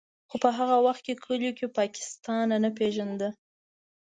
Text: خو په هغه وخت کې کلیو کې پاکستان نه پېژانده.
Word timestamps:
خو 0.29 0.35
په 0.43 0.49
هغه 0.57 0.77
وخت 0.85 1.01
کې 1.05 1.21
کلیو 1.25 1.55
کې 1.57 1.67
پاکستان 1.77 2.47
نه 2.63 2.69
پېژانده. 2.77 3.29